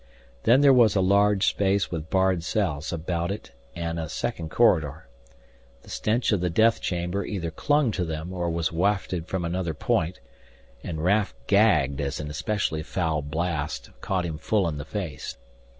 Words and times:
Then 0.45 0.61
there 0.61 0.73
was 0.73 0.95
a 0.95 0.99
large 0.99 1.45
space 1.45 1.91
with 1.91 2.09
barred 2.09 2.43
cells 2.43 2.91
about 2.91 3.29
it 3.29 3.51
and 3.75 3.99
a 3.99 4.09
second 4.09 4.49
corridor. 4.49 5.07
The 5.83 5.91
stench 5.91 6.31
of 6.31 6.41
the 6.41 6.49
death 6.49 6.81
chamber 6.81 7.23
either 7.23 7.51
clung 7.51 7.91
to 7.91 8.03
them, 8.03 8.33
or 8.33 8.49
was 8.49 8.71
wafted 8.71 9.27
from 9.27 9.45
another 9.45 9.75
point, 9.75 10.19
and 10.83 11.03
Raf 11.03 11.35
gagged 11.45 12.01
as 12.01 12.19
an 12.19 12.31
especially 12.31 12.81
foul 12.81 13.21
blast 13.21 13.91
caught 14.01 14.25
him 14.25 14.39
full 14.39 14.67
in 14.67 14.79
the 14.79 14.85
face. 14.85 15.37